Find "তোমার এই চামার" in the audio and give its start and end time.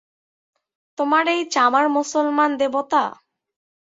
0.97-1.85